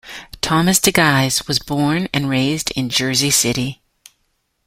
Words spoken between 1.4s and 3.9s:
was born and raised in Jersey City.